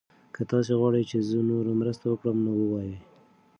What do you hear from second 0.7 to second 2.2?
غواړئ چې زه نوره مرسته